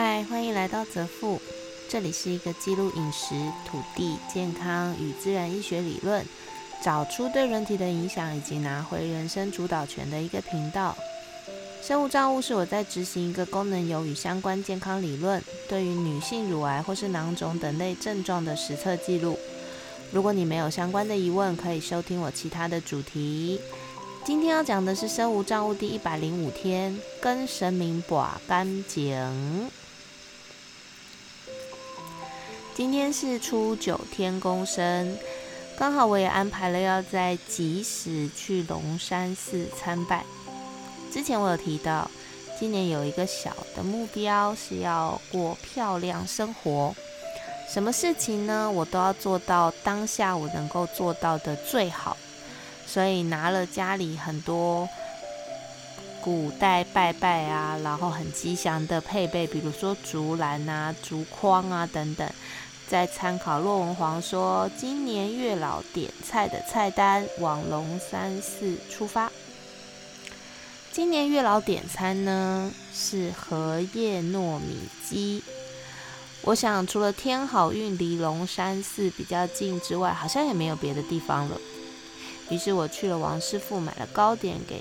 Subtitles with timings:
[0.00, 1.40] 嗨，欢迎来到泽富，
[1.88, 3.34] 这里是一个记录饮食、
[3.66, 6.24] 土地、健康与自然医学理论，
[6.80, 10.96] 找出对人体的影响，以及拿回人生主导权的一个频道。
[11.82, 19.36] 生物账务是我在执行一个功能有与相关健康理论，对于女性乳癌或是囊肿等类症状的实测记录。
[20.12, 23.60] 如果你没有相关的疑问，可以收听我其他的主题。
[24.24, 29.68] 今天要讲的是生无账务第一百零五天，跟神明把干净。
[32.78, 35.18] 今天是初九天公生，
[35.76, 40.24] 刚好我也安排了要在吉时去龙山寺参拜。
[41.12, 42.08] 之前我有提到，
[42.56, 46.94] 今年有一个小的目标是要过漂亮生活。
[47.68, 48.70] 什么事情呢？
[48.70, 52.16] 我都要做到当下我能够做到的最好，
[52.86, 54.88] 所以拿了家里很多
[56.20, 62.30] 古代拜拜啊，然后很吉祥的配备，比如说竹篮啊、竹筐啊等等，
[62.88, 69.30] 再参考骆文皇说今年月老点菜的菜单，往龙山寺出发。
[70.90, 75.42] 今年月老点餐呢是荷叶糯米鸡。
[76.42, 81.60] 我想，除了天好运离龙山寺比较近之外，好像也没有别的地方了。
[82.48, 84.80] 于是我去了王师傅，买了糕点给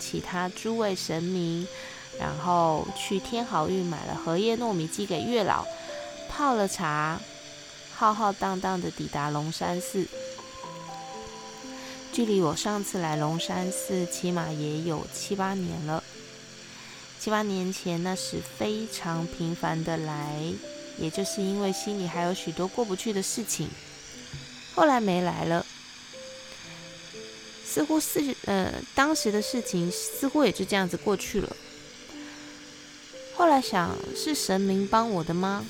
[0.00, 1.68] 其他诸位神明，
[2.18, 5.64] 然后去天好运买了荷叶糯米鸡给月老，
[6.28, 7.20] 泡了茶，
[7.96, 10.06] 浩浩荡荡的抵达龙山寺。
[12.12, 16.02] 距离我上次来龙山寺，起码也有七八年了。
[17.18, 20.52] 七八年前，那是非常频繁的来。
[20.96, 23.68] 也就是因为心里还有许多过不去的事情，
[24.76, 25.66] 后来没来了。
[27.64, 31.56] 似乎是呃，当时的事情似乎也就这样子过去了。
[33.34, 35.66] 后来想，是神明帮我的吗？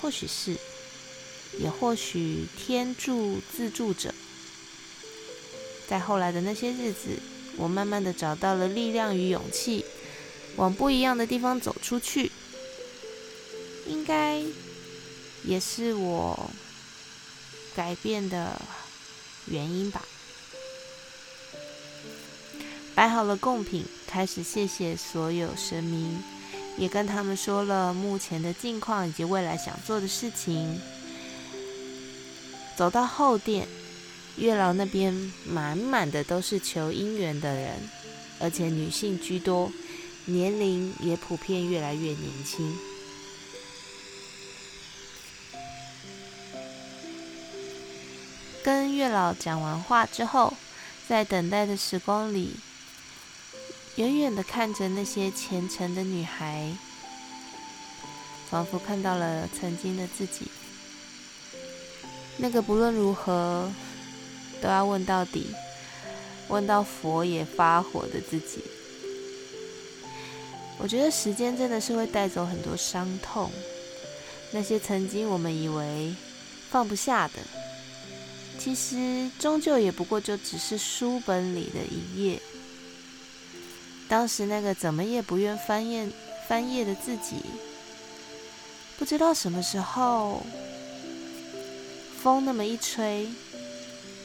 [0.00, 0.56] 或许是，
[1.58, 4.12] 也或许天助自助者。
[5.86, 7.18] 在后来的那些日子，
[7.56, 9.84] 我慢慢的找到了力量与勇气，
[10.56, 12.32] 往不一样的地方走出去。
[13.86, 14.42] 应该
[15.44, 16.50] 也是我
[17.76, 18.58] 改变的
[19.46, 20.02] 原因吧。
[22.94, 26.22] 摆好了贡品，开始谢谢所有神明，
[26.78, 30.80] 也跟他们说了目前的近况以及未来想做的事情。
[32.76, 33.68] 走到后殿，
[34.36, 35.14] 月老那边
[35.46, 37.88] 满满的都是求姻缘的人，
[38.40, 39.70] 而且女性居多，
[40.24, 42.76] 年龄也普遍越来越年轻。
[48.64, 50.54] 跟月老讲完话之后，
[51.06, 52.56] 在等待的时光里，
[53.96, 56.72] 远远的看着那些虔诚的女孩，
[58.50, 60.46] 仿佛看到了曾经的自己，
[62.36, 63.70] 那个不论如何
[64.60, 65.46] 都要问到底，
[66.48, 68.62] 问到佛也发火的自己。
[70.78, 73.50] 我觉得时间真的是会带走很多伤痛，
[74.50, 76.14] 那些曾经我们以为
[76.70, 77.34] 放不下的。
[78.58, 82.40] 其实终究也不过就只是书本里的一页。
[84.08, 86.08] 当时那个怎么也不愿翻页
[86.48, 87.36] 翻页的自己，
[88.98, 90.44] 不知道什么时候
[92.24, 93.28] 风那么一吹，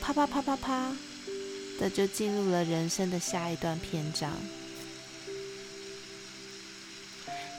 [0.00, 0.92] 啪啪啪啪啪
[1.80, 4.30] 的就进入了人生的下一段篇章。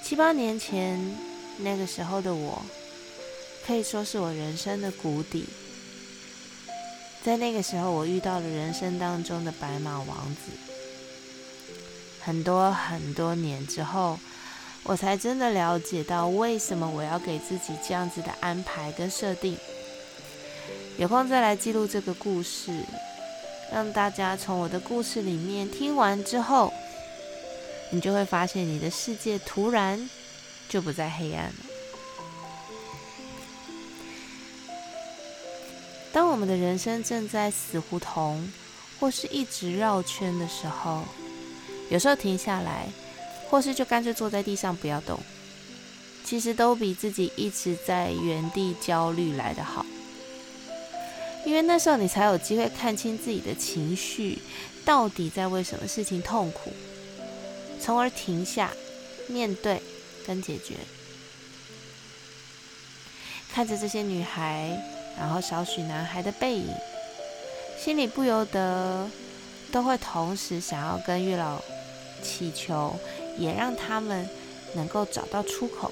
[0.01, 0.97] 七八年前
[1.57, 2.61] 那个时候的我，
[3.67, 5.43] 可以说是我人生的谷底。
[7.21, 10.53] 在那个时候，我遇到了人生当中的白马王子。
[12.21, 14.17] 很多很多年之后，
[14.83, 19.57] 我才真的了解到为什么我要给自己这样子的安排跟设定。
[20.99, 22.83] 有空再来记录这个故事，
[23.71, 26.73] 让大家从我的故事里面听完之后，
[27.89, 30.09] 你就会发现你的世界突然
[30.67, 31.53] 就不再黑暗了。
[36.11, 38.51] 当我们的人生正在死胡同，
[38.99, 41.05] 或是一直绕圈的时候，
[41.89, 42.89] 有时候停下来，
[43.49, 45.17] 或是就干脆坐在地上不要动，
[46.25, 49.85] 其实都比自己一直在原地焦虑来得好。
[51.45, 54.39] 因为那时候你才有机会看清自己的情绪
[54.85, 56.71] 到底在为什么事情痛苦，
[57.81, 58.71] 从而停下
[59.27, 59.81] 面对
[60.25, 60.75] 跟解决。
[63.51, 64.77] 看着这些女孩。
[65.17, 66.69] 然后少许男孩的背影，
[67.77, 69.05] 心里不由得
[69.69, 71.61] 都会同时想要跟月老
[72.23, 72.97] 祈求，
[73.37, 74.29] 也让他们
[74.75, 75.91] 能够找到出口，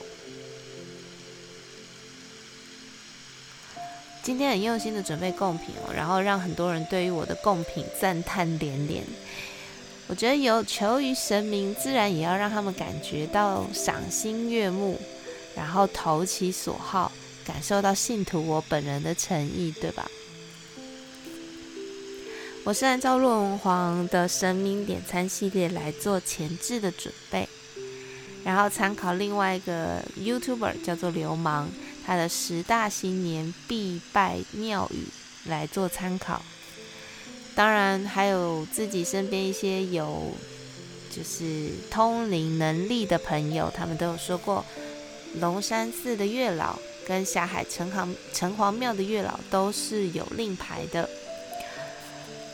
[4.27, 9.01] 今天很用心的准备贡品哦，然后让很多人对于我的贡品赞叹连连。
[10.07, 14.99] 我觉得有求于神明，自然也要让他们感觉到赏心悦目，
[15.55, 17.09] 然后投其所好，
[17.45, 20.05] 感受到信徒我本人的诚意，对吧？
[22.65, 27.47] 我是按照洛文皇的神明点餐系列来做前置的准备，
[28.43, 31.69] 然后参考另外一个 YouTuber 叫做流氓。
[32.07, 35.03] 他的十大新年必拜庙宇
[35.49, 36.41] 来做参考，
[37.53, 40.31] 当然还有自己身边一些有
[41.13, 44.63] 就是通灵能力的朋友，他们都有说过，
[45.41, 51.09] 龙山寺的月老跟霞海城隍城隍庙的月老都是有令牌的。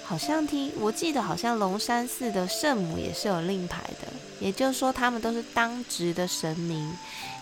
[0.06, 6.94] 好像听我记得，好像龙山寺的圣母也是有令牌的，也就是说，他们都是当值的神明。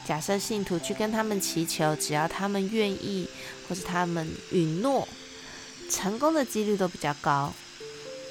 [0.05, 3.27] 假设信徒去跟他们祈求，只要他们愿意，
[3.67, 5.07] 或是他们允诺，
[5.89, 7.51] 成功的几率都比较高。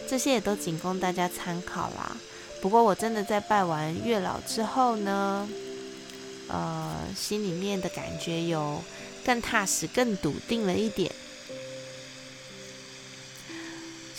[0.08, 2.16] 这些也都仅供大家参考啦。
[2.60, 5.48] 不过我真的在拜完月老之后呢，
[6.48, 8.82] 呃，心里面的感觉有
[9.24, 11.10] 更踏实、更笃定了一点。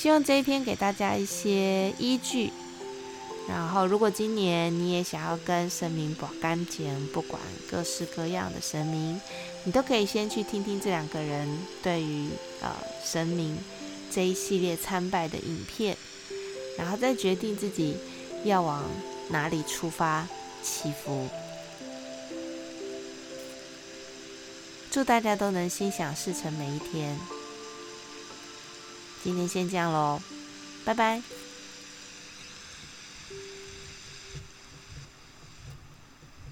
[0.01, 2.51] 希望这一篇给大家一些依据。
[3.47, 7.39] 然后，如果今年你也想要跟神明保干净，不管
[7.69, 9.21] 各式各样的神明，
[9.63, 11.47] 你都可以先去听听这两个人
[11.83, 12.29] 对于
[12.61, 12.75] 呃
[13.05, 13.55] 神明
[14.09, 15.95] 这一系列参拜的影片，
[16.79, 17.95] 然后再决定自己
[18.43, 18.83] 要往
[19.29, 20.27] 哪里出发
[20.63, 21.27] 祈福。
[24.89, 27.15] 祝大家都能心想事成每一天。
[29.23, 30.19] 今天先这样喽，
[30.83, 31.21] 拜拜。